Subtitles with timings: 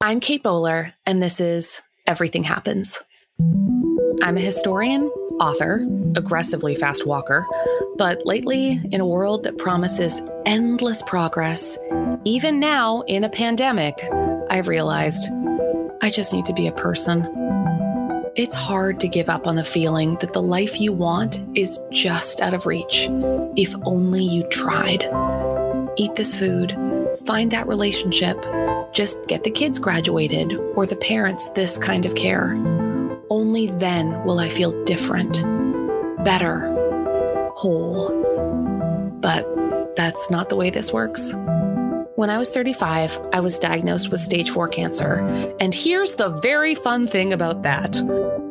[0.00, 3.02] I'm Kate Bowler, and this is Everything Happens.
[4.22, 5.08] I'm a historian,
[5.40, 7.44] author, aggressively fast walker,
[7.96, 11.76] but lately, in a world that promises endless progress,
[12.24, 13.98] even now in a pandemic,
[14.50, 15.32] I've realized
[16.00, 17.28] I just need to be a person.
[18.36, 22.40] It's hard to give up on the feeling that the life you want is just
[22.40, 23.08] out of reach,
[23.56, 25.02] if only you tried.
[25.96, 26.70] Eat this food,
[27.26, 28.40] find that relationship,
[28.92, 32.54] just get the kids graduated or the parents this kind of care.
[33.30, 35.42] Only then will I feel different,
[36.24, 36.74] better,
[37.54, 38.10] whole.
[39.20, 39.46] But
[39.96, 41.34] that's not the way this works.
[42.14, 45.54] When I was 35, I was diagnosed with stage 4 cancer.
[45.60, 47.92] And here's the very fun thing about that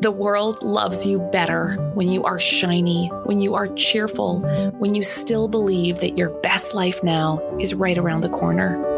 [0.02, 4.42] the world loves you better when you are shiny, when you are cheerful,
[4.78, 8.97] when you still believe that your best life now is right around the corner.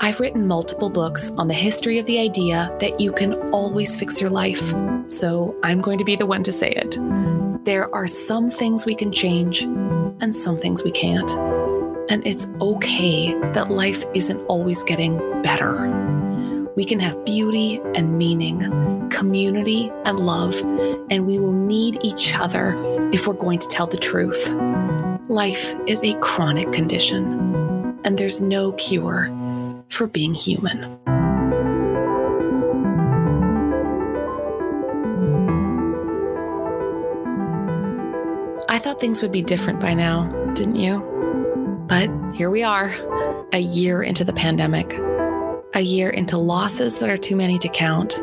[0.00, 4.20] I've written multiple books on the history of the idea that you can always fix
[4.20, 4.74] your life.
[5.08, 6.96] So I'm going to be the one to say it.
[7.64, 11.30] There are some things we can change and some things we can't.
[12.10, 15.88] And it's okay that life isn't always getting better.
[16.76, 20.60] We can have beauty and meaning, community and love,
[21.08, 22.76] and we will need each other
[23.12, 24.52] if we're going to tell the truth.
[25.28, 29.30] Life is a chronic condition, and there's no cure
[29.88, 30.98] for being human.
[38.68, 40.98] I thought things would be different by now, didn't you?
[41.86, 42.92] But here we are,
[43.52, 44.98] a year into the pandemic,
[45.74, 48.20] a year into losses that are too many to count.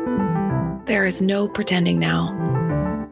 [0.86, 2.38] There is no pretending now.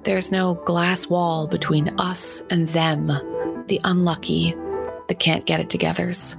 [0.03, 3.07] There's no glass wall between us and them,
[3.69, 4.55] the unlucky,
[5.09, 6.37] the can't get it togethers.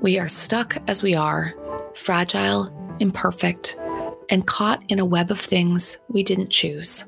[0.00, 1.54] We are stuck as we are,
[1.94, 3.76] fragile, imperfect,
[4.30, 7.06] and caught in a web of things we didn't choose.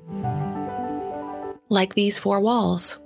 [1.69, 2.99] Like these four walls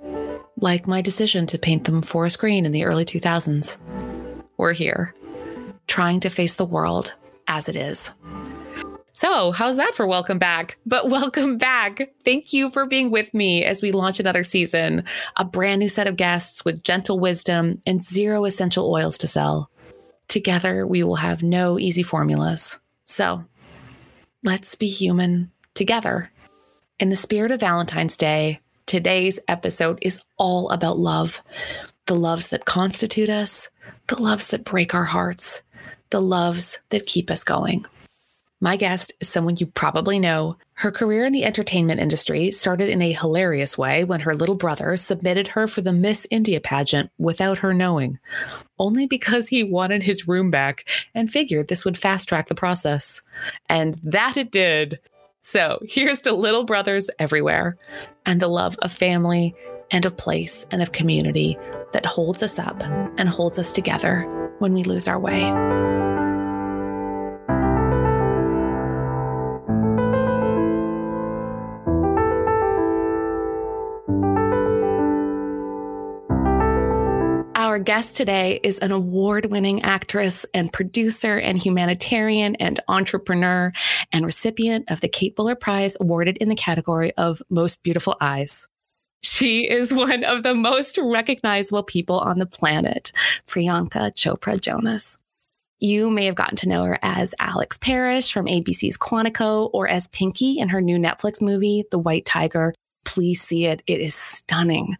[0.57, 3.77] like my decision to paint them forest green in the early 2000s.
[4.57, 5.13] We're here,
[5.85, 7.13] trying to face the world
[7.47, 8.11] as it is.
[9.11, 10.77] So, how's that for welcome back?
[10.85, 12.09] But welcome back.
[12.23, 15.03] Thank you for being with me as we launch another season,
[15.37, 19.69] a brand new set of guests with gentle wisdom and zero essential oils to sell.
[20.27, 22.79] Together, we will have no easy formulas.
[23.05, 23.45] So,
[24.43, 26.31] let's be human together.
[26.99, 31.41] In the spirit of Valentine's Day, Today's episode is all about love
[32.05, 33.69] the loves that constitute us,
[34.07, 35.63] the loves that break our hearts,
[36.11, 37.83] the loves that keep us going.
[38.61, 40.57] My guest is someone you probably know.
[40.75, 44.95] Her career in the entertainment industry started in a hilarious way when her little brother
[44.97, 48.19] submitted her for the Miss India pageant without her knowing,
[48.79, 53.21] only because he wanted his room back and figured this would fast track the process.
[53.69, 54.99] And that it did.
[55.41, 57.77] So here's to little brothers everywhere
[58.25, 59.55] and the love of family
[59.91, 61.57] and of place and of community
[61.93, 62.81] that holds us up
[63.17, 64.23] and holds us together
[64.59, 65.94] when we lose our way.
[77.85, 83.71] Guest today is an award winning actress and producer and humanitarian and entrepreneur
[84.11, 88.67] and recipient of the Kate Bowler Prize awarded in the category of Most Beautiful Eyes.
[89.21, 93.11] She is one of the most recognizable people on the planet,
[93.47, 95.19] Priyanka Chopra Jonas.
[95.79, 100.07] You may have gotten to know her as Alex Parrish from ABC's Quantico or as
[100.07, 102.73] Pinky in her new Netflix movie, The White Tiger.
[103.03, 103.83] Please see it.
[103.85, 104.97] It is stunning.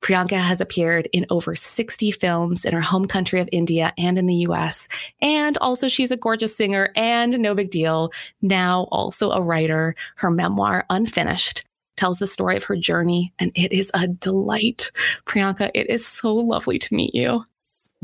[0.00, 4.26] Priyanka has appeared in over 60 films in her home country of India and in
[4.26, 4.88] the US.
[5.20, 8.12] And also, she's a gorgeous singer and no big deal.
[8.40, 9.94] Now, also a writer.
[10.16, 11.64] Her memoir, Unfinished,
[11.96, 14.90] tells the story of her journey, and it is a delight.
[15.26, 17.44] Priyanka, it is so lovely to meet you.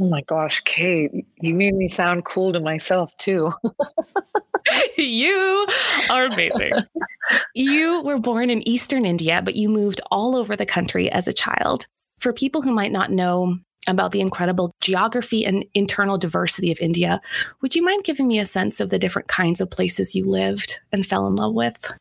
[0.00, 3.50] Oh my gosh, Kate, you made me sound cool to myself too.
[4.99, 5.67] you
[6.11, 6.73] are amazing.
[7.55, 11.32] you were born in Eastern India, but you moved all over the country as a
[11.32, 11.87] child.
[12.19, 17.20] For people who might not know about the incredible geography and internal diversity of India,
[17.61, 20.81] would you mind giving me a sense of the different kinds of places you lived
[20.90, 21.93] and fell in love with?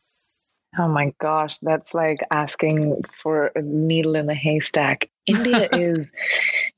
[0.78, 5.08] Oh my gosh, that's like asking for a needle in a haystack.
[5.26, 6.12] India is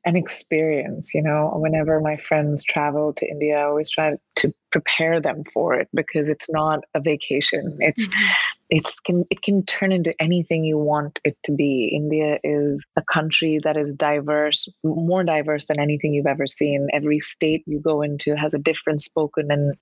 [0.04, 1.50] an experience, you know.
[1.54, 6.28] Whenever my friends travel to India, I always try to prepare them for it because
[6.28, 7.76] it's not a vacation.
[7.80, 8.32] It's mm-hmm.
[8.70, 11.90] it's can it can turn into anything you want it to be.
[11.94, 16.88] India is a country that is diverse, more diverse than anything you've ever seen.
[16.92, 19.74] Every state you go into has a different spoken and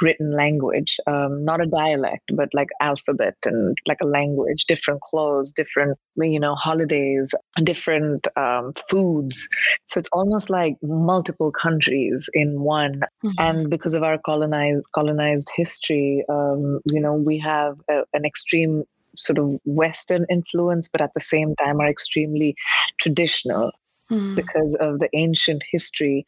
[0.00, 5.52] written language, um, not a dialect, but like alphabet and like a language, different clothes,
[5.52, 9.48] different, you know, holidays, different um, foods.
[9.86, 13.00] So it's almost like multiple countries in one.
[13.24, 13.30] Mm-hmm.
[13.38, 18.84] And because of our colonized colonized history, um, you know, we have a, an extreme
[19.16, 22.54] sort of Western influence, but at the same time are extremely
[22.98, 23.72] traditional
[24.10, 24.34] mm.
[24.34, 26.24] because of the ancient history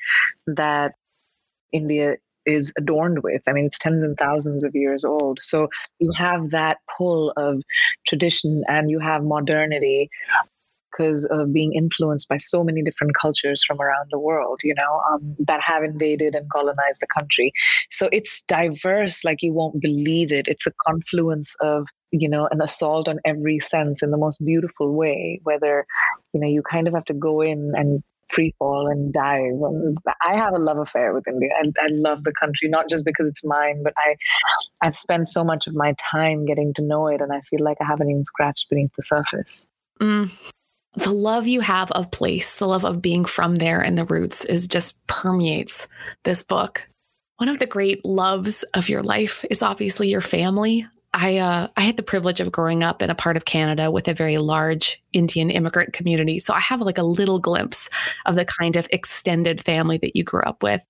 [0.47, 0.93] that
[1.73, 2.17] India
[2.47, 3.43] is adorned with.
[3.47, 5.39] I mean, it's tens and thousands of years old.
[5.41, 5.69] So
[5.99, 7.62] you have that pull of
[8.06, 10.11] tradition and you have modernity
[10.93, 15.00] because of being influenced by so many different cultures from around the world, you know,
[15.11, 17.50] um, that have invaded and colonized the country.
[17.91, 20.49] So it's diverse, like you won't believe it.
[20.49, 24.94] It's a confluence of, you know, an assault on every sense in the most beautiful
[24.94, 25.87] way, whether,
[26.35, 29.61] you know, you kind of have to go in and free fall and dive.
[29.61, 31.50] And I have a love affair with India.
[31.62, 34.17] I, I love the country, not just because it's mine, but I,
[34.81, 37.79] I've spent so much of my time getting to know it, and I feel like
[37.81, 39.67] I haven't even scratched beneath the surface.
[40.00, 40.31] Mm.
[40.94, 44.44] The love you have of place, the love of being from there and the roots
[44.44, 45.88] is just permeates
[46.25, 46.87] this book.
[47.38, 50.87] One of the great loves of your life is obviously your family.
[51.14, 54.09] I uh, I had the privilege of growing up in a part of Canada with
[54.09, 57.91] a very large Indian immigrant community, so I have like a little glimpse
[58.25, 60.82] of the kind of extended family that you grew up with.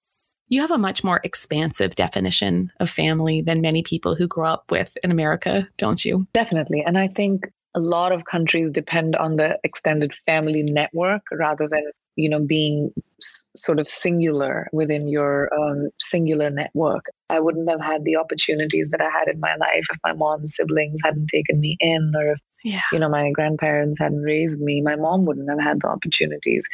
[0.48, 4.70] You have a much more expansive definition of family than many people who grow up
[4.70, 6.26] with in America, don't you?
[6.32, 11.66] Definitely, and I think a lot of countries depend on the extended family network rather
[11.68, 17.06] than you know being s- sort of singular within your um, singular network.
[17.30, 20.56] I wouldn't have had the opportunities that i had in my life if my mom's
[20.56, 22.80] siblings hadn't taken me in or if yeah.
[22.92, 24.80] you know my grandparents hadn't raised me.
[24.80, 26.68] My mom wouldn't have had the opportunities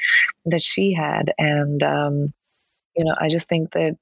[0.46, 1.32] that she had.
[1.38, 2.32] And um,
[2.98, 3.96] you know i just think that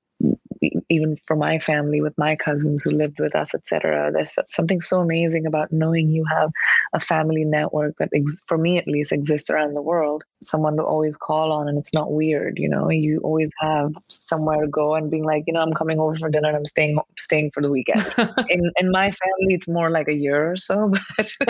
[0.88, 5.00] even for my family with my cousins who lived with us etc there's something so
[5.00, 6.50] amazing about knowing you have
[6.92, 10.24] a family network that ex- for me at least exists around the world.
[10.42, 12.90] Someone to always call on and it's not weird you know?
[12.90, 16.28] You always have somewhere to go and being like you know i'm coming over for
[16.28, 18.04] dinner and i'm staying staying for the weekend.
[18.48, 21.32] In in my family it's more like a year or so but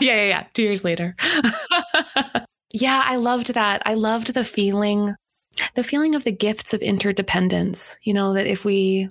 [0.00, 0.44] yeah yeah yeah.
[0.54, 1.14] 2 years later.
[2.74, 3.82] Yeah i loved that.
[3.84, 5.14] I loved the feeling
[5.74, 9.10] the feeling of the gifts of interdependence, you know, that if we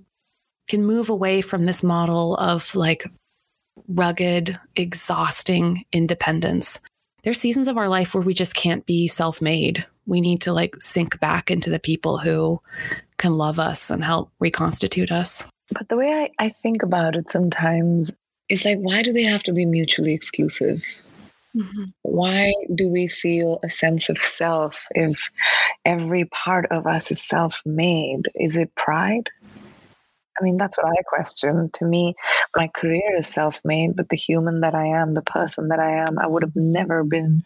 [0.68, 3.06] can move away from this model of like
[3.88, 6.80] rugged, exhausting independence,
[7.24, 9.86] there's seasons of our life where we just can't be self made.
[10.08, 12.62] We need to like sink back into the people who
[13.18, 15.48] can love us and help reconstitute us.
[15.72, 18.16] But the way I, I think about it sometimes
[18.50, 20.84] is like, why do they have to be mutually exclusive?
[21.56, 21.84] Mm-hmm.
[22.04, 25.30] Why do we feel a sense of self if
[25.86, 28.24] every part of us is self made?
[28.36, 29.30] Is it pride?
[30.40, 31.70] I mean, that's what I question.
[31.74, 32.16] To me,
[32.56, 35.92] my career is self made, but the human that I am, the person that I
[36.08, 37.44] am, I would have never been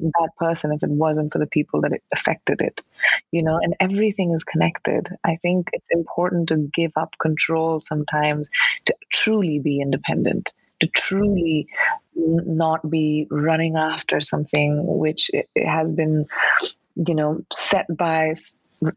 [0.00, 2.82] that person if it wasn't for the people that it affected it
[3.30, 8.50] you know and everything is connected i think it's important to give up control sometimes
[8.84, 11.66] to truly be independent to truly
[12.16, 16.24] not be running after something which has been
[17.06, 18.32] you know set by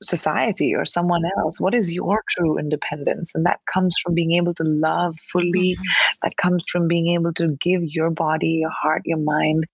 [0.03, 1.61] society or someone else.
[1.61, 3.33] What is your true independence?
[3.33, 5.75] And that comes from being able to love fully.
[5.75, 5.83] Mm-hmm.
[6.23, 9.65] that comes from being able to give your body your heart your mind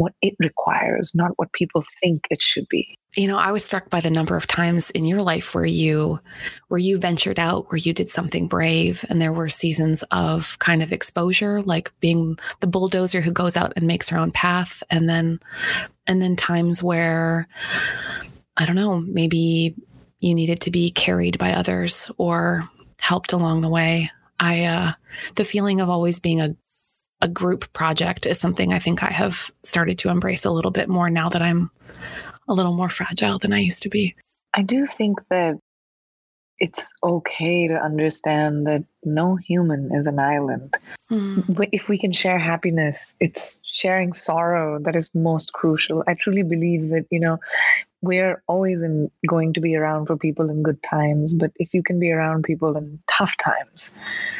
[0.00, 2.96] what it requires, not what people think it should be.
[3.16, 6.18] You know, I was struck by the number of times in your life where you
[6.68, 10.82] where you ventured out, where you did something brave and there were seasons of kind
[10.82, 15.06] of exposure, like being the bulldozer who goes out and makes her own path and
[15.06, 15.38] then
[16.06, 17.46] and then times where
[18.56, 19.74] I don't know, maybe
[20.20, 22.64] you needed to be carried by others or
[22.98, 24.10] helped along the way.
[24.38, 24.92] I uh
[25.34, 26.56] the feeling of always being a
[27.20, 30.88] a group project is something I think I have started to embrace a little bit
[30.88, 31.70] more now that I'm
[32.48, 34.14] a little more fragile than I used to be.
[34.54, 35.58] I do think that
[36.58, 40.74] it's okay to understand that no human is an island.
[41.10, 41.68] Mm.
[41.72, 46.04] If we can share happiness, it's sharing sorrow that is most crucial.
[46.06, 47.38] I truly believe that, you know,
[48.02, 51.82] we're always in, going to be around for people in good times, but if you
[51.82, 53.90] can be around people in tough times,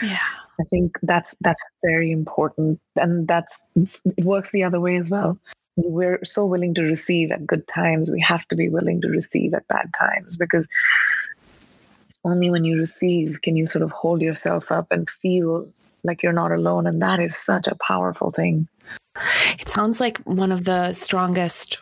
[0.02, 0.18] yeah
[0.61, 5.38] I think that's that's very important, and that's it works the other way as well.
[5.76, 8.11] We're so willing to receive at good times.
[8.11, 10.69] We have to be willing to receive at bad times because
[12.25, 15.67] only when you receive can you sort of hold yourself up and feel
[16.05, 18.69] like you're not alone, and that is such a powerful thing.
[19.59, 21.79] It sounds like one of the strongest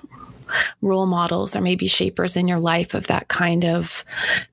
[0.82, 4.04] role models or maybe shapers in your life of that kind of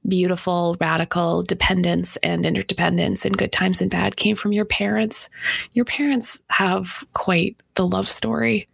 [0.07, 5.29] beautiful, radical dependence and interdependence in good times and bad came from your parents.
[5.73, 8.67] Your parents have quite the love story.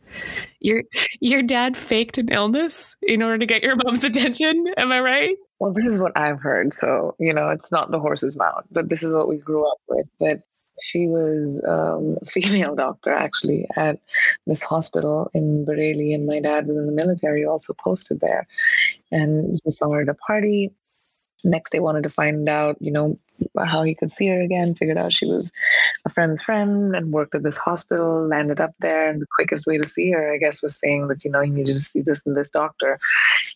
[0.60, 0.84] Your
[1.20, 4.68] your dad faked an illness in order to get your mom's attention.
[4.78, 5.36] Am I right?
[5.60, 6.74] Well, this is what I've heard.
[6.74, 9.78] So, you know, it's not the horse's mouth, but this is what we grew up
[9.88, 10.10] with.
[10.20, 10.42] That
[10.82, 14.00] she was um, a female doctor actually at
[14.48, 18.48] this hospital in Bareilly, and my dad was in the military, also posted there.
[19.12, 20.72] And he saw her at a party.
[21.44, 23.18] Next they wanted to find out, you know,
[23.66, 24.76] how he could see her again.
[24.76, 25.52] Figured out she was
[26.06, 28.28] a friend's friend and worked at this hospital.
[28.28, 31.24] Landed up there, and the quickest way to see her, I guess, was saying that
[31.24, 33.00] you know he needed to see this and this doctor,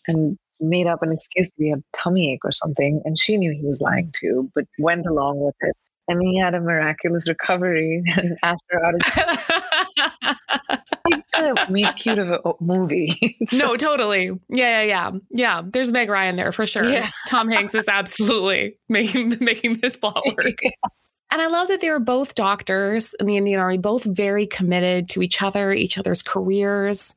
[0.08, 3.02] and made up an excuse that he had tummy ache or something.
[3.04, 5.76] And she knew he was lying too, but went along with it
[6.08, 8.94] and he had a miraculous recovery and asked her out
[11.34, 13.36] to meet cute of a oh, movie.
[13.48, 14.26] so, no, totally.
[14.48, 15.10] Yeah, yeah, yeah.
[15.30, 15.62] Yeah.
[15.64, 16.88] There's Meg Ryan there for sure.
[16.88, 17.10] Yeah.
[17.28, 20.58] Tom Hanks is absolutely making making this plot work.
[20.62, 20.70] Yeah.
[21.30, 25.08] And I love that they were both doctors in the Indian Army, both very committed
[25.10, 27.16] to each other, each other's careers,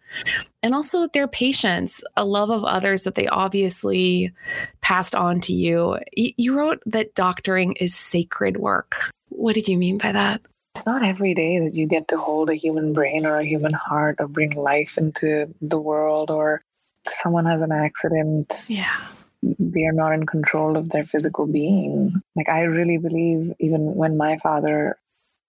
[0.63, 4.33] and also their patients, a love of others that they obviously
[4.81, 5.99] passed on to you.
[6.15, 8.95] You wrote that doctoring is sacred work.
[9.29, 10.41] What did you mean by that?
[10.75, 13.73] It's not every day that you get to hold a human brain or a human
[13.73, 16.63] heart or bring life into the world or
[17.07, 18.65] someone has an accident.
[18.67, 18.97] Yeah
[19.41, 22.21] they are not in control of their physical being.
[22.35, 24.97] Like, I really believe, even when my father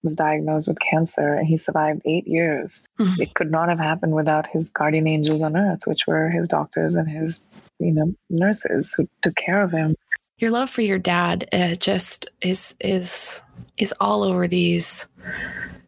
[0.03, 3.21] was diagnosed with cancer and he survived eight years, mm-hmm.
[3.21, 6.95] it could not have happened without his guardian angels on earth, which were his doctors
[6.95, 7.39] and his,
[7.79, 9.93] you know, nurses who took care of him.
[10.37, 13.41] Your love for your dad uh, just is is
[13.77, 15.05] is all over these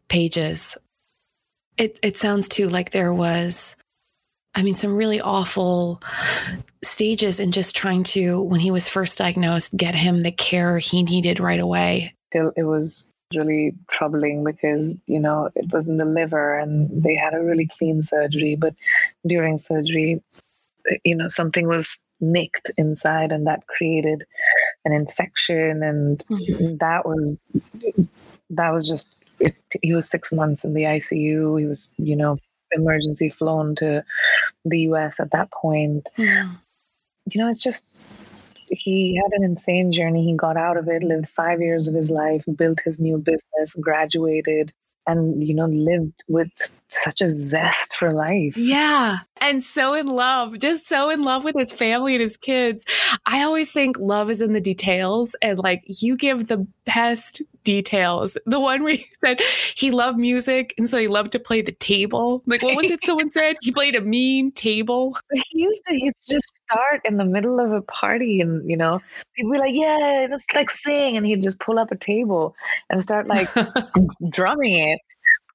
[0.09, 0.77] pages.
[1.77, 3.75] It it sounds too like there was
[4.55, 6.01] I mean, some really awful
[6.83, 11.03] stages in just trying to, when he was first diagnosed, get him the care he
[11.03, 12.13] needed right away.
[12.31, 17.33] It was really troubling because, you know, it was in the liver and they had
[17.33, 18.55] a really clean surgery.
[18.55, 18.75] But
[19.25, 20.21] during surgery,
[21.03, 24.23] you know, something was nicked inside and that created
[24.85, 25.81] an infection.
[25.81, 26.77] And mm-hmm.
[26.77, 27.41] that was,
[28.51, 31.59] that was just, it, he was six months in the ICU.
[31.59, 32.37] He was, you know,
[32.75, 34.03] emergency flown to
[34.65, 36.07] the US at that point.
[36.17, 36.51] Yeah.
[37.31, 38.01] You know, it's just
[38.67, 40.23] he had an insane journey.
[40.25, 43.75] He got out of it, lived five years of his life, built his new business,
[43.75, 44.73] graduated,
[45.07, 46.49] and you know lived with
[46.87, 51.55] such a zest for life yeah and so in love just so in love with
[51.55, 52.85] his family and his kids
[53.25, 58.37] i always think love is in the details and like you give the best details.
[58.45, 59.39] The one where he said
[59.75, 62.43] he loved music and so he loved to play the table.
[62.45, 63.55] Like what was it someone said?
[63.61, 65.17] He played a mean table.
[65.33, 68.69] He used to he used to just start in the middle of a party and
[68.69, 69.01] you know
[69.35, 72.55] he'd be like yeah let's like sing and he'd just pull up a table
[72.89, 73.49] and start like
[74.29, 74.99] drumming it.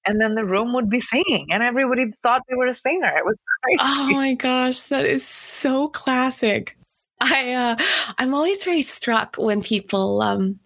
[0.07, 3.13] And then the room would be singing and everybody thought they were a singer.
[3.17, 3.79] It was crazy.
[3.81, 6.77] oh my gosh that is so classic.
[7.21, 7.77] I uh
[8.19, 10.61] i'm always very struck when people um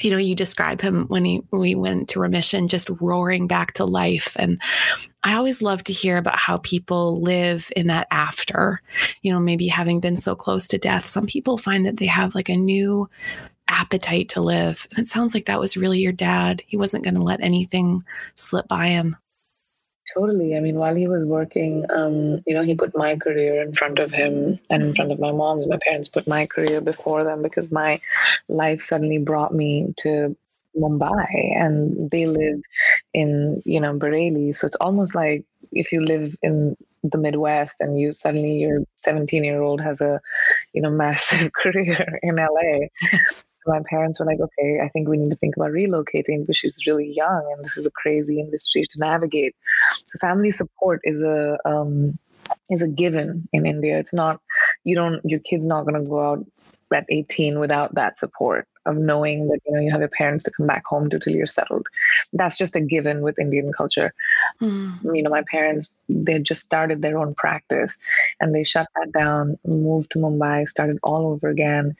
[0.00, 3.84] you know you describe him when he we went to remission just roaring back to
[3.84, 4.60] life and
[5.22, 8.80] i always love to hear about how people live in that after
[9.22, 12.34] you know maybe having been so close to death some people find that they have
[12.34, 13.08] like a new
[13.68, 14.86] appetite to live.
[14.90, 16.62] And it sounds like that was really your dad.
[16.66, 19.16] He wasn't going to let anything slip by him.
[20.16, 20.56] Totally.
[20.56, 23.98] I mean, while he was working, um, you know, he put my career in front
[23.98, 25.66] of him and in front of my mom's.
[25.68, 28.00] My parents put my career before them because my
[28.48, 30.34] life suddenly brought me to
[30.78, 32.60] Mumbai and they live
[33.12, 34.56] in, you know, Bareilly.
[34.56, 39.44] So it's almost like if you live in the Midwest and you suddenly your 17
[39.44, 40.20] year old has a,
[40.74, 42.88] you know, massive career in LA.
[43.14, 46.56] Yes my parents were like, okay, I think we need to think about relocating because
[46.56, 49.54] she's really young and this is a crazy industry to navigate.
[50.06, 52.18] So family support is a um,
[52.70, 53.98] is a given in India.
[53.98, 54.40] It's not
[54.84, 56.46] you don't your kid's not going to go out
[56.92, 60.52] at 18 without that support of knowing that you know you have your parents to
[60.56, 61.86] come back home to till you're settled.
[62.32, 64.12] That's just a given with indian culture.
[64.62, 65.16] Mm.
[65.16, 67.98] you know my parents they just started their own practice
[68.40, 71.94] and they shut that down moved to mumbai started all over again.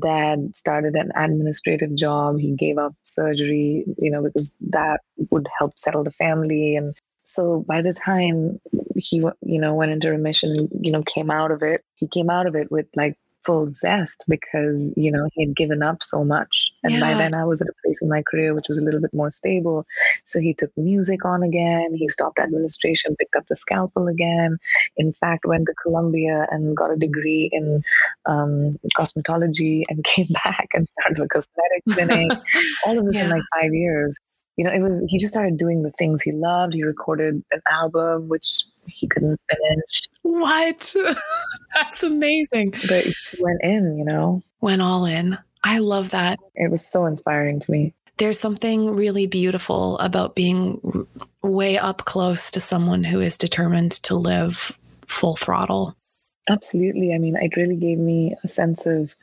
[0.00, 2.38] Dad started an administrative job.
[2.38, 6.76] He gave up surgery you know because that would help settle the family.
[6.76, 8.60] And so by the time
[8.96, 12.46] he you know went into remission you know came out of it he came out
[12.46, 16.72] of it with like full zest because you know he had given up so much.
[16.82, 17.00] And yeah.
[17.00, 19.14] by then i was at a place in my career which was a little bit
[19.14, 19.86] more stable.
[20.24, 21.94] So he took music on again.
[21.94, 24.58] He stopped administration picked up the scalpel again.
[24.96, 27.82] In fact went to columbia and got a degree in
[28.26, 32.38] um, cosmetology and came back and started a cosmetic clinic.
[32.86, 33.24] All of this yeah.
[33.24, 34.16] in like five years
[34.56, 36.74] you know, it was he just started doing the things he loved.
[36.74, 40.02] He recorded an album which he couldn't finish.
[40.22, 40.94] What?
[41.74, 42.72] That's amazing.
[42.88, 44.42] But he went in, you know.
[44.60, 45.38] Went all in.
[45.64, 46.38] I love that.
[46.54, 47.94] It was so inspiring to me.
[48.18, 51.06] There's something really beautiful about being
[51.42, 55.96] way up close to someone who is determined to live full throttle.
[56.48, 57.14] Absolutely.
[57.14, 59.14] I mean, it really gave me a sense of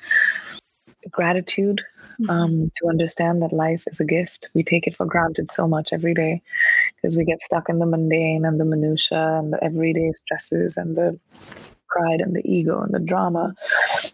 [1.12, 1.82] gratitude
[2.20, 2.30] mm-hmm.
[2.30, 4.50] um, to understand that life is a gift.
[4.54, 6.42] We take it for granted so much every day
[6.96, 10.96] because we get stuck in the mundane and the minutia and the everyday stresses and
[10.96, 11.20] the
[11.88, 13.54] pride and the ego and the drama,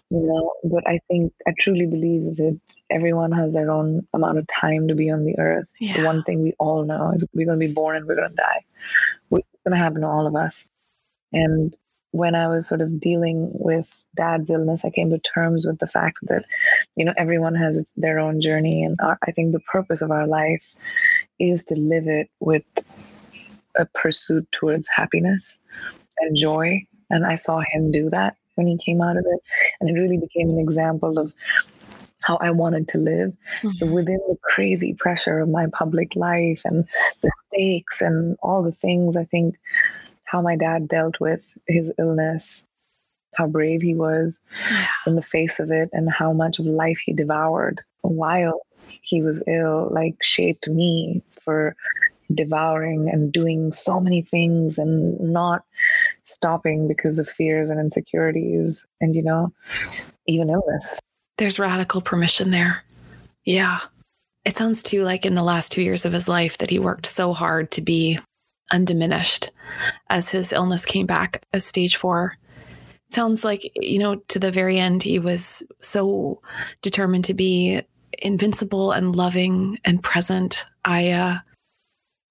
[0.09, 0.53] you know.
[0.63, 4.87] But I think I truly believe is that everyone has their own amount of time
[4.87, 5.69] to be on the earth.
[5.79, 5.97] Yeah.
[5.97, 8.29] The one thing we all know is we're going to be born and we're going
[8.29, 8.63] to die.
[9.31, 10.69] It's going to happen to all of us.
[11.33, 11.75] And
[12.15, 15.87] when I was sort of dealing with dad's illness, I came to terms with the
[15.87, 16.45] fact that,
[16.95, 18.85] you know, everyone has their own journey.
[18.85, 20.75] And our, I think the purpose of our life
[21.39, 22.63] is to live it with
[23.77, 25.59] a pursuit towards happiness
[26.19, 26.81] and joy.
[27.09, 29.41] And I saw him do that when he came out of it.
[29.81, 31.33] And it really became an example of
[32.21, 33.33] how I wanted to live.
[33.57, 33.71] Mm-hmm.
[33.71, 36.87] So within the crazy pressure of my public life and
[37.21, 39.59] the stakes and all the things, I think
[40.25, 42.67] how my dad dealt with his illness,
[43.35, 44.41] how brave he was
[45.07, 49.43] in the face of it, and how much of life he devoured while he was
[49.47, 51.75] ill, like shaped me for
[52.33, 55.63] devouring and doing so many things and not
[56.23, 59.51] stopping because of fears and insecurities and, you know,
[60.27, 60.99] even illness.
[61.37, 62.83] There's radical permission there.
[63.43, 63.79] Yeah.
[64.43, 67.05] It sounds too like in the last two years of his life that he worked
[67.05, 68.19] so hard to be
[68.71, 69.51] undiminished
[70.09, 72.37] as his illness came back as stage four.
[73.07, 76.41] It sounds like, you know, to the very end, he was so
[76.81, 77.81] determined to be
[78.19, 80.65] invincible and loving and present.
[80.83, 81.37] I, uh,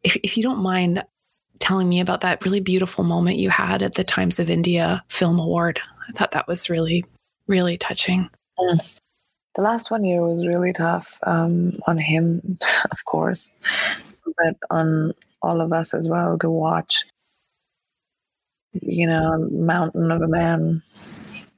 [0.03, 1.05] if, if you don't mind
[1.61, 5.39] telling me about that really beautiful moment you had at the Times of India Film
[5.39, 7.05] Award, I thought that was really,
[7.47, 8.29] really touching.
[8.59, 9.01] Mm.
[9.55, 12.59] The last one year was really tough um, on him,
[12.91, 13.51] of course,
[14.25, 15.13] but on
[15.45, 17.05] all of us as well to watch
[18.73, 20.83] you know mountain of a man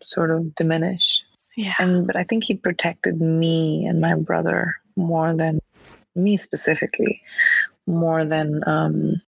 [0.02, 1.24] sort of diminish
[1.56, 5.58] yeah and but i think he protected me and my brother more than
[6.14, 7.22] me specifically
[7.86, 9.20] more than um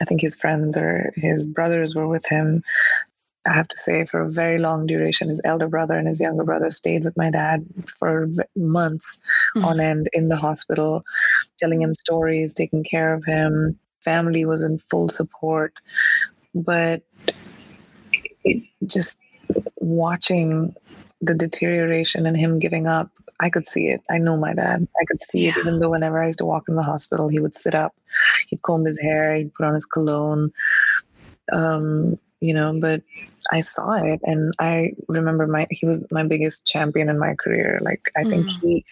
[0.00, 2.62] i think his friends or his brothers were with him
[3.46, 6.44] I have to say, for a very long duration, his elder brother and his younger
[6.44, 7.66] brother stayed with my dad
[7.98, 9.20] for months
[9.54, 9.66] mm-hmm.
[9.66, 11.04] on end in the hospital,
[11.58, 13.78] telling him stories, taking care of him.
[14.04, 15.74] Family was in full support.
[16.54, 17.02] But
[18.44, 19.22] it, just
[19.76, 20.74] watching
[21.20, 24.02] the deterioration and him giving up, I could see it.
[24.10, 24.86] I know my dad.
[25.00, 25.50] I could see yeah.
[25.50, 27.94] it, even though whenever I used to walk in the hospital, he would sit up,
[28.48, 30.52] he'd comb his hair, he'd put on his cologne.
[31.52, 33.02] Um, you know, but
[33.52, 37.78] I saw it and I remember my he was my biggest champion in my career.
[37.80, 38.60] Like I think mm.
[38.60, 38.84] he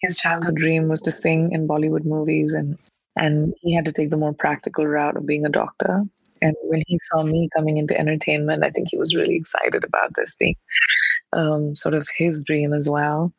[0.00, 2.78] his childhood dream was to sing in Bollywood movies and
[3.18, 6.04] and he had to take the more practical route of being a doctor.
[6.40, 10.14] And when he saw me coming into entertainment, I think he was really excited about
[10.14, 10.54] this being
[11.32, 13.32] um, sort of his dream as well.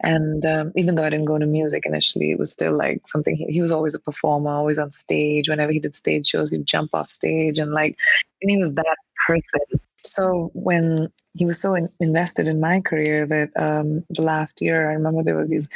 [0.00, 3.34] And um, even though I didn't go into music initially, it was still like something.
[3.34, 5.48] He, he, was always a performer, always on stage.
[5.48, 7.96] Whenever he did stage shows, he'd jump off stage and like,
[8.42, 9.60] and he was that person.
[10.04, 14.90] So when he was so in, invested in my career that um, the last year,
[14.90, 15.68] I remember there were these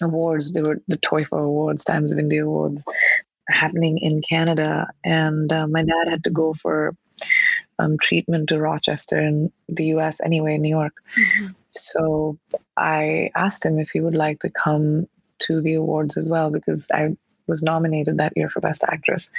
[0.00, 0.52] awards.
[0.52, 2.84] There were the TOIFA Awards, Times of India Awards,
[3.48, 6.94] happening in Canada, and uh, my dad had to go for
[7.78, 10.94] um, treatment to Rochester in the US anyway, in New York.
[11.18, 11.52] Mm-hmm.
[11.72, 12.38] So
[12.76, 15.06] I asked him if he would like to come
[15.40, 19.30] to the awards as well because I was nominated that year for Best Actress,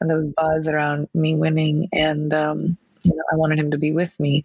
[0.00, 3.78] and there was buzz around me winning, and um, you know I wanted him to
[3.78, 4.44] be with me,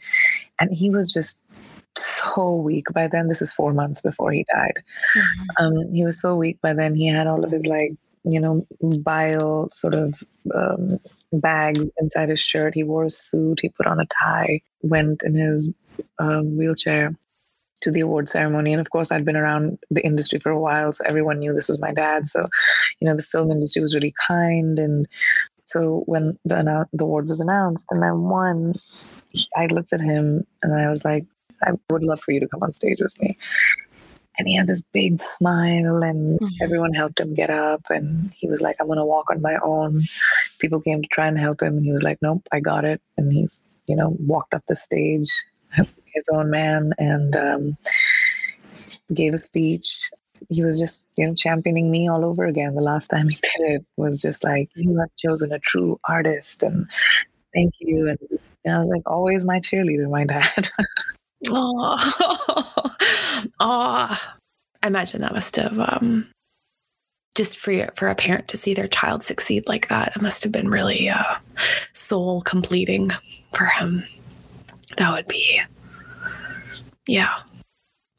[0.60, 1.53] and he was just
[1.98, 3.28] so weak by then.
[3.28, 4.84] This is four months before he died.
[5.18, 5.66] Mm-hmm.
[5.66, 6.96] Um, he was so weak by then.
[6.96, 7.94] He had all of his like
[8.26, 11.00] you know bile sort of um,
[11.32, 12.74] bags inside his shirt.
[12.74, 13.60] He wore a suit.
[13.62, 14.62] He put on a tie.
[14.82, 15.70] Went in his
[16.20, 17.16] um, wheelchair
[17.84, 18.72] to the award ceremony.
[18.72, 21.68] And of course, I'd been around the industry for a while, so everyone knew this
[21.68, 22.28] was my dad.
[22.28, 22.48] So,
[23.00, 24.80] you know, the film industry was really kind.
[24.80, 25.08] And
[25.66, 28.74] so when the, the award was announced and I won,
[29.56, 31.26] I looked at him and I was like,
[31.66, 33.38] I would love for you to come on stage with me.
[34.38, 36.64] And he had this big smile, and mm-hmm.
[36.64, 37.82] everyone helped him get up.
[37.90, 40.02] And he was like, I'm going to walk on my own.
[40.60, 41.78] People came to try and help him.
[41.78, 43.02] And he was like, Nope, I got it.
[43.18, 45.30] And he's, you know, walked up the stage,
[45.78, 47.78] his own man, and um,
[49.14, 50.10] gave a speech.
[50.50, 52.74] He was just, you know, championing me all over again.
[52.74, 56.64] The last time he did it was just like, You have chosen a true artist.
[56.64, 56.88] And
[57.54, 58.08] thank you.
[58.10, 58.18] And,
[58.66, 60.70] and I was like, Always my cheerleader, my dad.
[61.50, 61.98] Oh,
[63.60, 64.18] oh,
[64.82, 66.30] I imagine that must have um,
[67.36, 70.16] just for for a parent to see their child succeed like that.
[70.16, 71.36] It must have been really uh,
[71.92, 73.12] soul completing
[73.54, 74.04] for him.
[74.98, 75.60] That would be,
[77.08, 77.34] yeah.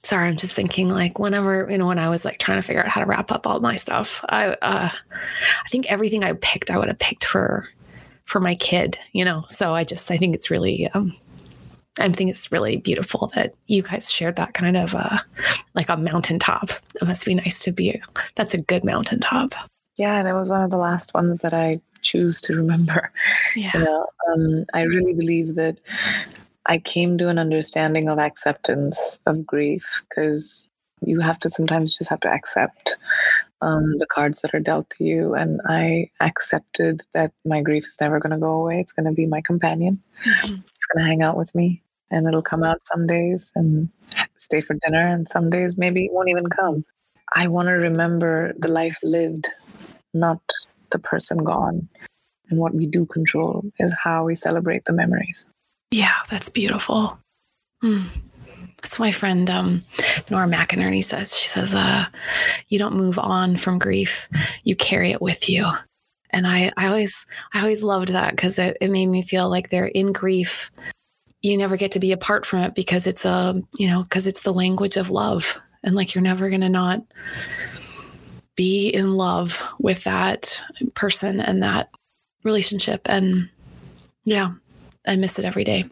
[0.02, 2.82] Sorry, I'm just thinking like whenever you know when I was like trying to figure
[2.82, 6.70] out how to wrap up all my stuff, I uh, I think everything I picked
[6.70, 7.68] I would have picked for
[8.24, 9.44] for my kid, you know.
[9.48, 11.16] So I just I think it's really um,
[12.00, 15.18] I think it's really beautiful that you guys shared that kind of uh,
[15.74, 16.70] like a mountaintop.
[17.00, 18.00] It must be nice to be.
[18.34, 19.54] That's a good mountaintop.
[19.96, 23.12] Yeah, and it was one of the last ones that I choose to remember.
[23.56, 23.70] Yeah.
[23.74, 25.78] You know, um, I really believe that
[26.66, 30.66] I came to an understanding of acceptance of grief because
[31.06, 32.96] you have to sometimes just have to accept
[33.60, 35.34] um, the cards that are dealt to you.
[35.34, 38.80] And I accepted that my grief is never going to go away.
[38.80, 40.02] It's going to be my companion.
[40.24, 40.54] Mm-hmm.
[40.68, 43.88] It's going to hang out with me and it'll come out some days and
[44.36, 46.84] stay for dinner, and some days maybe it won't even come.
[47.34, 49.48] I want to remember the life lived,
[50.12, 50.40] not
[50.90, 51.88] the person gone.
[52.50, 55.46] And what we do control is how we celebrate the memories.
[55.90, 57.18] Yeah, that's beautiful.
[57.80, 58.02] Hmm.
[58.82, 59.82] That's my friend um,
[60.30, 61.38] Nora McInerney says.
[61.38, 62.04] She says, uh,
[62.68, 64.28] "You don't move on from grief;
[64.64, 65.70] you carry it with you."
[66.30, 69.70] And I, I always, I always loved that because it, it made me feel like
[69.70, 70.70] they're in grief,
[71.44, 74.26] you never get to be apart from it because it's a um, you know because
[74.26, 75.60] it's the language of love.
[75.82, 77.02] And like you're never going to not
[78.56, 80.62] be in love with that
[80.94, 81.90] person and that
[82.42, 83.02] relationship.
[83.04, 83.50] And
[84.24, 84.52] yeah
[85.06, 85.84] i miss it every day.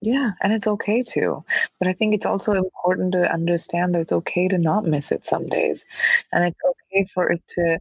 [0.00, 1.44] Yeah and it's okay to.
[1.78, 5.26] But i think it's also important to understand that it's okay to not miss it
[5.26, 5.84] some days.
[6.32, 7.78] And it's okay for it to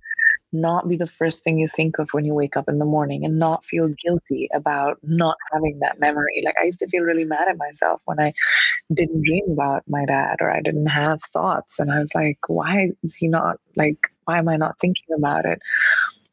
[0.53, 3.23] not be the first thing you think of when you wake up in the morning
[3.23, 6.41] and not feel guilty about not having that memory.
[6.43, 8.33] Like I used to feel really mad at myself when I
[8.93, 11.79] didn't dream about my dad or I didn't have thoughts.
[11.79, 15.45] And I was like, why is he not like, why am I not thinking about
[15.45, 15.61] it?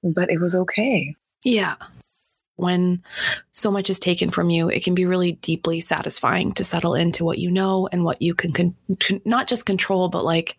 [0.03, 1.15] But it was okay.
[1.45, 1.77] Yeah.
[2.57, 3.05] When
[3.53, 7.25] so much is taken from you, it can be really deeply satisfying to settle into
[7.25, 8.75] what you know and what you can con-
[9.25, 10.57] not just control, but like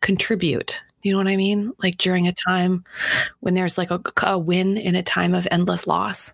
[0.00, 1.72] contribute you know what I mean?
[1.82, 2.84] Like during a time
[3.40, 6.32] when there's like a, a win in a time of endless loss.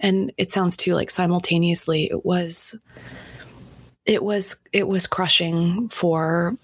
[0.00, 2.76] And it sounds too like simultaneously it was
[4.06, 6.56] it was it was crushing for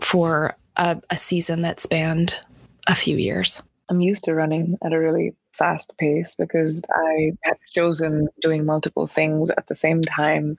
[0.00, 2.34] for a, a season that spanned
[2.86, 3.62] a few years.
[3.88, 9.06] I'm used to running at a really fast pace because I have chosen doing multiple
[9.06, 10.58] things at the same time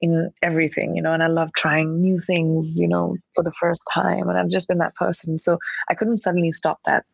[0.00, 3.82] in everything, you know, and I love trying new things, you know, for the first
[3.92, 4.28] time.
[4.28, 5.38] And I've just been that person.
[5.38, 5.58] So
[5.88, 7.04] I couldn't suddenly stop that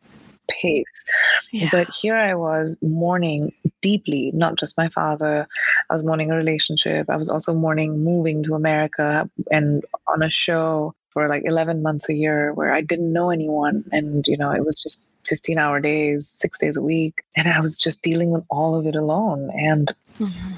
[0.47, 1.05] pace.
[1.51, 1.69] Yeah.
[1.71, 5.47] But here I was mourning deeply, not just my father.
[5.89, 7.09] I was mourning a relationship.
[7.09, 12.09] I was also mourning moving to America and on a show for like 11 months
[12.09, 13.85] a year where I didn't know anyone.
[13.91, 17.23] And, you know, it was just 15 hour days, six days a week.
[17.35, 19.49] And I was just dealing with all of it alone.
[19.55, 20.55] And mm-hmm.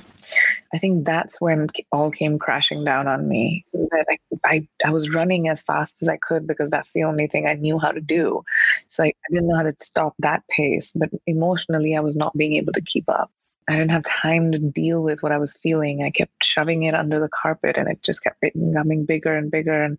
[0.77, 3.65] I think that's when it all came crashing down on me.
[3.73, 7.25] That I, I, I, was running as fast as I could because that's the only
[7.25, 8.43] thing I knew how to do.
[8.87, 10.91] So I, I didn't know how to stop that pace.
[10.91, 13.31] But emotionally, I was not being able to keep up.
[13.67, 16.03] I didn't have time to deal with what I was feeling.
[16.03, 19.83] I kept shoving it under the carpet and it just kept becoming bigger and bigger.
[19.83, 19.97] And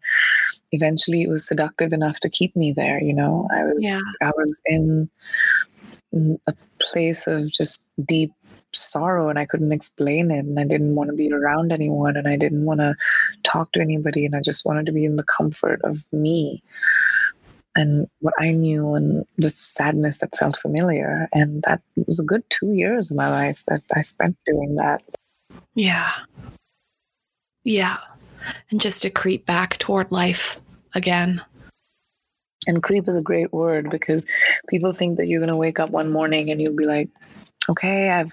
[0.71, 3.03] eventually it was seductive enough to keep me there.
[3.03, 3.99] You know, I was, yeah.
[4.23, 5.11] I was in
[6.14, 8.31] mm, a place of just deep
[8.79, 12.29] sorrow and I couldn't explain it and I didn't want to be around anyone and
[12.29, 12.95] I didn't want to
[13.45, 16.62] talk to anybody and I just wanted to be in the comfort of me
[17.75, 22.43] and what I knew and the sadness that felt familiar and that was a good
[22.51, 25.03] 2 years of my life that I spent doing that.
[25.75, 26.11] Yeah.
[27.64, 27.99] Yeah.
[28.71, 30.61] And just to creep back toward life
[30.95, 31.43] again.
[32.67, 34.27] And creep is a great word because
[34.69, 37.09] people think that you're going to wake up one morning and you'll be like,
[37.68, 38.33] okay, I've,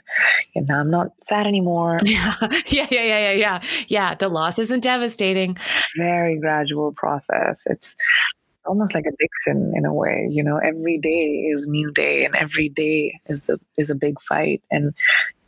[0.53, 1.99] you know, I'm not sad anymore.
[2.05, 2.33] Yeah.
[2.67, 2.87] yeah.
[2.91, 3.03] Yeah.
[3.03, 3.03] Yeah.
[3.03, 3.31] Yeah.
[3.31, 3.61] Yeah.
[3.87, 4.15] Yeah.
[4.15, 5.57] The loss isn't devastating.
[5.97, 7.65] Very gradual process.
[7.67, 7.95] It's,
[8.53, 12.35] it's almost like addiction in a way, you know, every day is new day and
[12.35, 14.61] every day is the, is a big fight.
[14.71, 14.93] And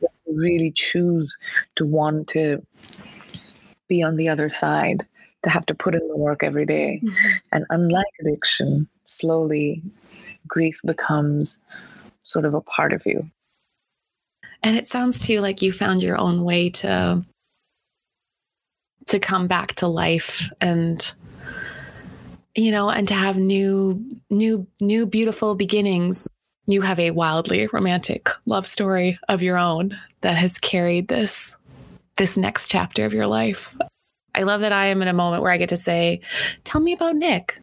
[0.02, 1.36] you really choose
[1.78, 2.66] to want to
[3.88, 5.06] be on the other side,
[5.44, 7.02] to have to put in the work every day.
[7.04, 7.28] Mm-hmm.
[7.52, 9.82] And unlike addiction, slowly
[10.48, 11.60] grief becomes
[12.24, 13.30] sort of a part of you.
[14.64, 17.24] And it sounds to you like you found your own way to
[19.08, 21.14] to come back to life and
[22.56, 26.28] you know and to have new new new beautiful beginnings.
[26.66, 31.56] You have a wildly romantic love story of your own that has carried this
[32.18, 33.78] this next chapter of your life.
[34.36, 36.22] I love that i am in a moment where i get to say
[36.64, 37.60] tell me about nick.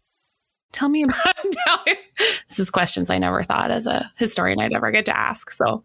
[0.71, 1.85] Tell me about
[2.47, 5.51] this is questions i never thought as a historian i'd ever get to ask.
[5.51, 5.83] So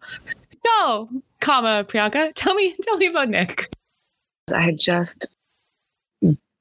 [0.65, 3.69] so comma priyanka tell me tell me about nick
[4.55, 5.27] i had just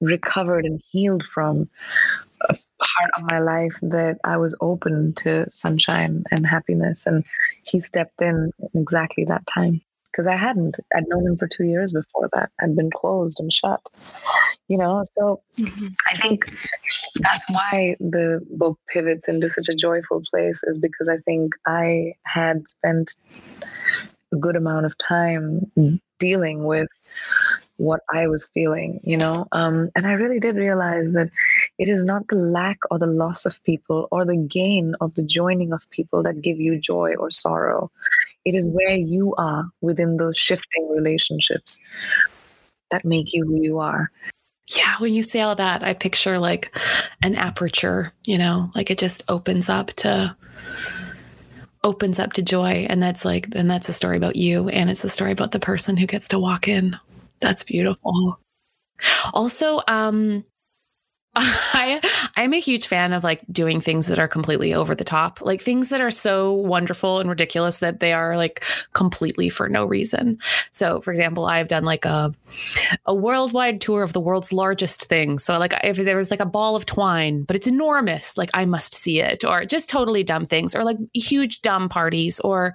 [0.01, 1.69] recovered and healed from
[2.49, 7.07] a part of my life that I was open to sunshine and happiness.
[7.07, 7.25] And
[7.65, 10.77] he stepped in exactly that time because I hadn't.
[10.95, 12.51] I'd known him for two years before that.
[12.61, 13.81] I'd been closed and shut,
[14.69, 15.03] you know.
[15.05, 15.89] So mm-hmm.
[16.11, 16.51] I think
[17.17, 22.15] that's why the book pivots into such a joyful place, is because I think I
[22.25, 23.15] had spent
[24.33, 25.71] a good amount of time
[26.19, 26.89] dealing with
[27.79, 29.47] what I was feeling, you know.
[29.53, 31.31] Um, and I really did realize that
[31.81, 35.23] it is not the lack or the loss of people or the gain of the
[35.23, 37.91] joining of people that give you joy or sorrow.
[38.45, 41.81] It is where you are within those shifting relationships
[42.91, 44.11] that make you who you are.
[44.77, 46.77] Yeah, when you say all that, I picture like
[47.23, 50.37] an aperture, you know, like it just opens up to
[51.83, 55.03] opens up to joy and that's like and that's a story about you and it's
[55.03, 56.95] a story about the person who gets to walk in
[57.41, 58.39] that's beautiful.
[59.33, 60.45] Also, um,
[61.37, 62.01] I
[62.35, 65.61] I'm a huge fan of like doing things that are completely over the top, like
[65.61, 68.65] things that are so wonderful and ridiculous that they are like
[68.95, 70.39] completely for no reason.
[70.73, 72.35] So, for example, I've done like a
[73.07, 75.39] a worldwide tour of the world's largest thing.
[75.39, 78.65] So, like if there was like a ball of twine, but it's enormous, like I
[78.65, 82.75] must see it, or just totally dumb things, or like huge dumb parties, or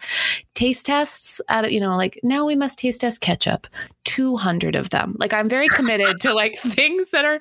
[0.55, 3.67] taste tests at you know like now we must taste test ketchup.
[4.05, 5.15] 200 of them.
[5.19, 7.39] Like i'm very committed to like things that are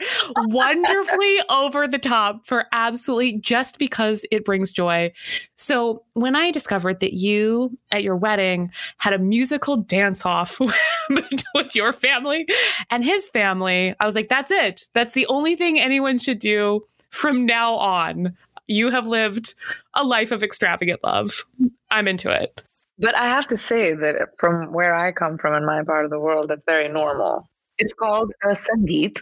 [0.48, 5.12] wonderfully over the top for absolutely just because it brings joy.
[5.55, 10.59] So when i discovered that you at your wedding had a musical dance off
[11.11, 12.46] with your family
[12.90, 14.85] and his family i was like that's it.
[14.92, 18.37] That's the only thing anyone should do from now on.
[18.66, 19.55] You have lived
[19.92, 21.44] a life of extravagant love.
[21.90, 22.62] I'm into it
[22.99, 26.11] but I have to say that from where I come from in my part of
[26.11, 27.49] the world, that's very normal.
[27.79, 29.19] It's called a sangeet.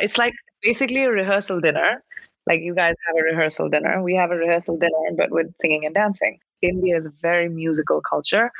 [0.00, 2.02] It's like basically a rehearsal dinner.
[2.46, 4.02] Like you guys have a rehearsal dinner.
[4.02, 6.38] We have a rehearsal dinner, but with singing and dancing.
[6.62, 8.50] India is a very musical culture.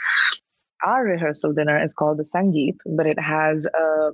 [0.85, 4.11] Our rehearsal dinner is called the Sangeet, but it has a,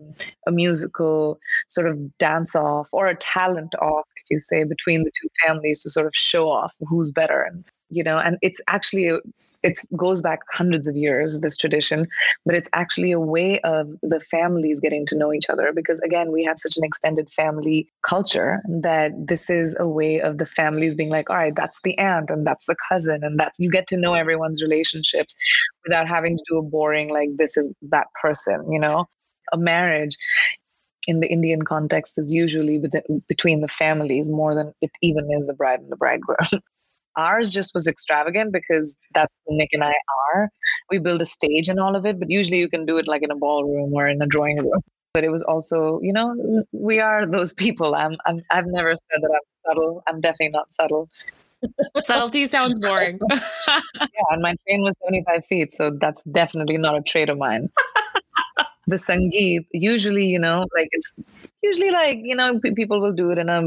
[0.47, 5.11] a musical sort of dance off or a talent off, if you say, between the
[5.21, 9.11] two families to sort of show off who's better and you know and it's actually
[9.63, 12.07] it goes back hundreds of years this tradition
[12.47, 16.31] but it's actually a way of the families getting to know each other because again
[16.33, 20.95] we have such an extended family culture that this is a way of the families
[20.95, 23.87] being like all right that's the aunt and that's the cousin and that's you get
[23.87, 25.35] to know everyone's relationships
[25.87, 29.07] without having to do a boring like this is that person you know
[29.53, 30.17] a marriage
[31.07, 32.79] in the Indian context is usually
[33.29, 36.37] between the families more than it even is the bride and the bridegroom.
[37.19, 39.93] Ours just was extravagant because that's who Nick and I
[40.33, 40.49] are.
[40.91, 43.23] We build a stage and all of it, but usually you can do it like
[43.23, 44.73] in a ballroom or in a drawing room.
[45.13, 47.95] But it was also, you know, we are those people.
[47.95, 50.03] I'm, I'm I've never said that I'm subtle.
[50.07, 51.09] I'm definitely not subtle.
[52.05, 53.19] Subtlety sounds boring.
[53.67, 57.69] yeah, and my train was 75 feet, so that's definitely not a trait of mine.
[58.89, 61.21] the sangeet usually you know like it's
[61.63, 63.61] usually like you know people will do it in a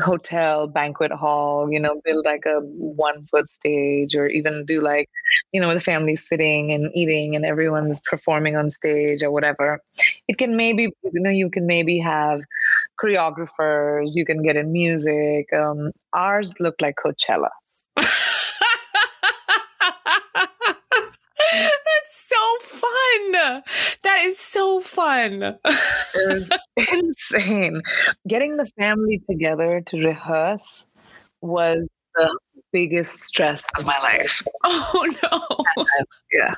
[0.00, 5.08] hotel banquet hall you know build like a one foot stage or even do like
[5.52, 9.80] you know the family sitting and eating and everyone's performing on stage or whatever.
[10.28, 12.40] It can maybe you know you can maybe have
[13.02, 15.52] choreographers you can get in music.
[15.52, 17.50] Um, ours looked like coachella
[22.10, 22.36] so
[22.78, 23.62] fun.
[24.02, 25.42] That is so fun.
[25.64, 26.50] it was
[26.92, 27.80] insane.
[28.26, 30.86] Getting the family together to rehearse
[31.40, 32.38] was the
[32.72, 34.42] biggest stress of my life.
[34.64, 35.84] Oh no.
[36.32, 36.54] yeah.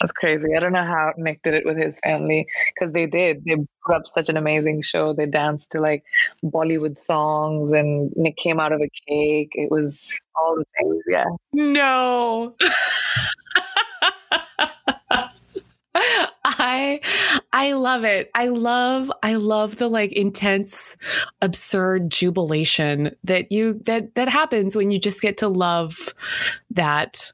[0.00, 0.48] That's crazy.
[0.56, 3.44] I don't know how Nick did it with his family because they did.
[3.44, 5.12] They put up such an amazing show.
[5.12, 6.04] They danced to like
[6.44, 9.50] Bollywood songs and Nick came out of a cake.
[9.54, 11.02] It was all the things.
[11.08, 11.24] Yeah.
[11.52, 12.54] No.
[16.44, 17.00] I
[17.52, 18.30] I love it.
[18.34, 20.96] I love I love the like intense
[21.42, 26.14] absurd jubilation that you that that happens when you just get to love
[26.70, 27.32] that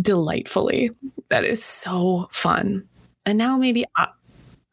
[0.00, 0.90] delightfully.
[1.28, 2.88] That is so fun.
[3.24, 4.08] And now maybe I,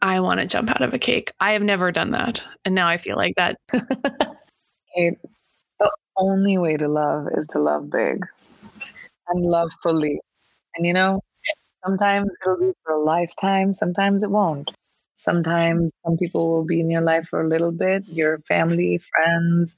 [0.02, 1.32] I want to jump out of a cake.
[1.40, 2.46] I have never done that.
[2.66, 3.58] And now I feel like that.
[4.96, 8.24] The only way to love is to love big
[9.28, 10.20] and love fully.
[10.76, 11.22] And you know,
[11.86, 14.72] sometimes it'll be for a lifetime, sometimes it won't.
[15.16, 19.78] Sometimes some people will be in your life for a little bit, your family, friends,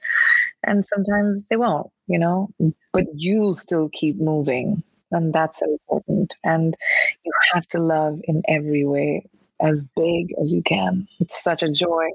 [0.64, 2.50] and sometimes they won't, you know,
[2.94, 4.82] but you'll still keep moving.
[5.12, 6.36] And that's important.
[6.44, 6.76] And
[7.24, 9.28] you have to love in every way
[9.62, 11.08] as big as you can.
[11.20, 12.08] It's such a joy.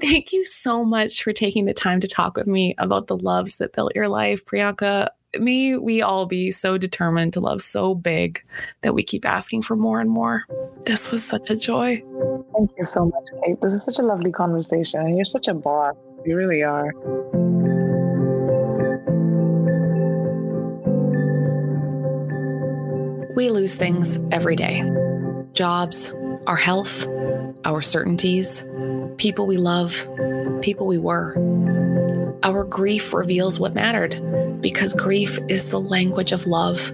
[0.00, 3.58] Thank you so much for taking the time to talk with me about the loves
[3.58, 5.08] that built your life, Priyanka.
[5.38, 8.42] May we all be so determined to love so big
[8.82, 10.42] that we keep asking for more and more.
[10.86, 12.02] This was such a joy.
[12.56, 13.60] Thank you so much, Kate.
[13.60, 15.96] This is such a lovely conversation, and you're such a boss.
[16.24, 16.92] You really are.
[23.34, 24.88] We lose things every day
[25.54, 26.14] jobs,
[26.46, 27.06] our health,
[27.64, 28.64] our certainties,
[29.18, 30.08] people we love,
[30.62, 31.34] people we were.
[32.44, 36.92] Our grief reveals what mattered because grief is the language of love.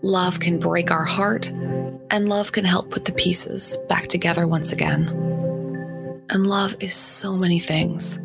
[0.00, 1.48] Love can break our heart,
[2.10, 5.06] and love can help put the pieces back together once again.
[6.30, 8.18] And love is so many things.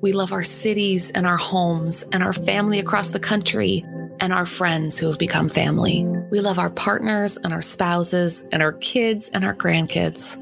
[0.00, 3.84] We love our cities and our homes and our family across the country
[4.20, 6.04] and our friends who have become family.
[6.30, 10.36] We love our partners and our spouses and our kids and our grandkids.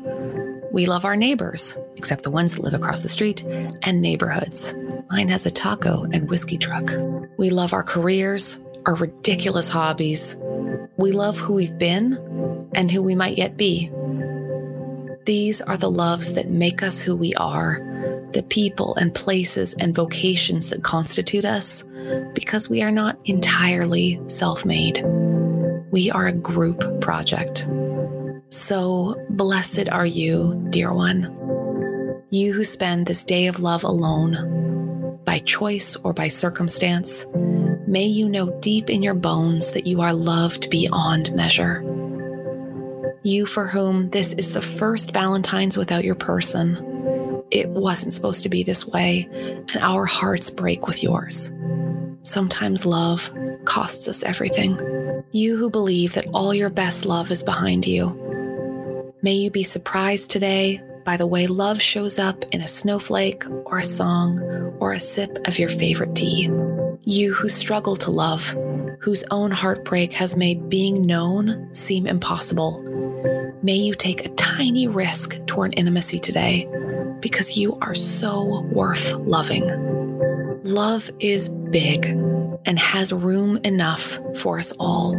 [0.72, 4.74] We love our neighbors, except the ones that live across the street, and neighborhoods.
[5.11, 6.90] Mine has a taco and whiskey truck.
[7.38, 10.37] We love our careers, our ridiculous hobbies.
[10.99, 13.90] We love who we've been and who we might yet be.
[15.25, 17.81] These are the loves that make us who we are,
[18.33, 21.85] the people and places and vocations that constitute us,
[22.35, 25.03] because we are not entirely self made.
[25.90, 27.66] We are a group project.
[28.51, 31.35] So blessed are you, dear one.
[32.31, 34.67] You who spend this day of love alone,
[35.29, 37.27] by choice or by circumstance,
[37.87, 41.85] may you know deep in your bones that you are loved beyond measure.
[43.25, 47.45] You for whom this is the first Valentine's without your person.
[47.51, 51.53] It wasn't supposed to be this way, and our hearts break with yours.
[52.23, 53.31] Sometimes love
[53.67, 54.81] costs us everything.
[55.33, 58.17] You who believe that all your best love is behind you.
[59.21, 63.79] May you be surprised today by the way love shows up in a snowflake or
[63.79, 64.38] a song
[64.79, 66.51] or a sip of your favorite tea.
[67.01, 68.55] You who struggle to love,
[69.01, 72.83] whose own heartbreak has made being known seem impossible.
[73.62, 76.68] May you take a tiny risk toward intimacy today
[77.21, 79.66] because you are so worth loving.
[80.64, 82.05] Love is big
[82.66, 85.14] and has room enough for us all.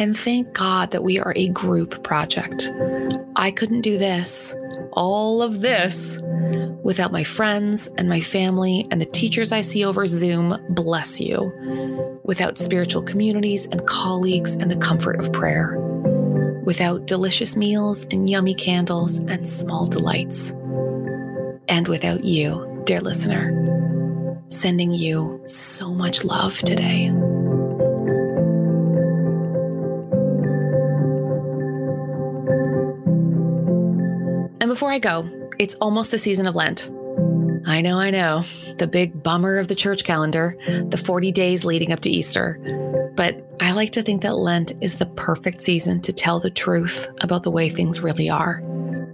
[0.00, 2.72] And thank God that we are a group project.
[3.36, 4.56] I couldn't do this,
[4.92, 6.18] all of this,
[6.82, 11.52] without my friends and my family and the teachers I see over Zoom, bless you,
[12.24, 15.78] without spiritual communities and colleagues and the comfort of prayer,
[16.64, 20.52] without delicious meals and yummy candles and small delights,
[21.68, 23.56] and without you, dear listener
[24.52, 27.10] sending you so much love today.
[34.70, 35.28] Before I go,
[35.58, 36.88] it's almost the season of Lent.
[37.66, 38.42] I know, I know,
[38.78, 43.10] the big bummer of the church calendar, the 40 days leading up to Easter.
[43.16, 47.08] But I like to think that Lent is the perfect season to tell the truth
[47.20, 48.62] about the way things really are.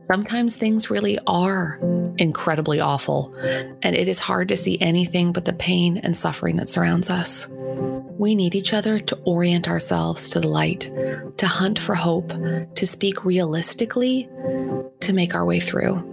[0.03, 1.81] Sometimes things really are
[2.19, 3.35] incredibly awful,
[3.83, 7.49] and it is hard to see anything but the pain and suffering that surrounds us.
[8.19, 10.91] We need each other to orient ourselves to the light,
[11.39, 12.29] to hunt for hope,
[12.75, 14.29] to speak realistically,
[15.07, 16.13] to make our way through.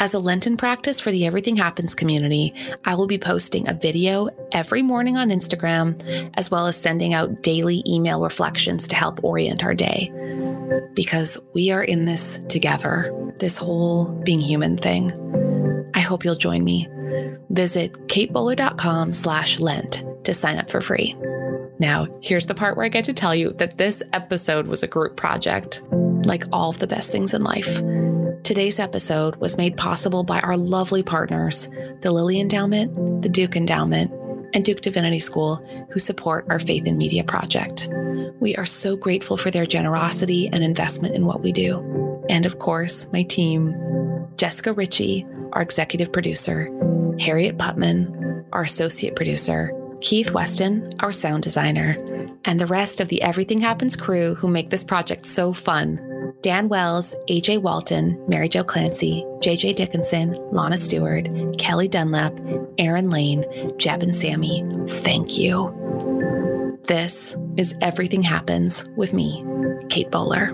[0.00, 4.28] As a Lenten practice for the Everything Happens community, I will be posting a video
[4.52, 6.00] every morning on Instagram,
[6.34, 10.12] as well as sending out daily email reflections to help orient our day.
[10.94, 15.10] Because we are in this together, this whole being human thing.
[15.94, 16.86] I hope you'll join me.
[17.50, 21.16] Visit katebowler.com slash Lent to sign up for free.
[21.80, 24.88] Now, here's the part where I get to tell you that this episode was a
[24.88, 25.82] group project,
[26.28, 27.80] like all of the best things in life.
[28.44, 31.68] Today's episode was made possible by our lovely partners,
[32.00, 34.12] the Lilly Endowment, the Duke Endowment,
[34.54, 35.56] and Duke Divinity School,
[35.90, 37.88] who support our Faith in Media project.
[38.40, 42.24] We are so grateful for their generosity and investment in what we do.
[42.30, 43.74] And of course, my team
[44.36, 46.70] Jessica Ritchie, our executive producer,
[47.18, 51.98] Harriet Putman, our associate producer, Keith Weston, our sound designer,
[52.44, 55.98] and the rest of the Everything Happens crew who make this project so fun.
[56.40, 61.28] Dan Wells, AJ Walton, Mary Jo Clancy, JJ Dickinson, Lana Stewart,
[61.58, 62.32] Kelly Dunlap,
[62.78, 63.44] Aaron Lane,
[63.76, 65.74] Jeb and Sammy, thank you.
[66.84, 69.44] This is Everything Happens with me,
[69.88, 70.52] Kate Bowler.